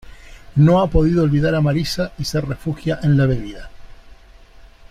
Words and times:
No 0.55 0.81
ha 0.81 0.89
podido 0.89 1.21
olvidar 1.21 1.53
a 1.53 1.61
Marissa 1.61 2.13
y 2.17 2.23
se 2.25 2.41
refugia 2.41 2.99
en 3.03 3.17
la 3.17 3.27
bebida. 3.27 3.69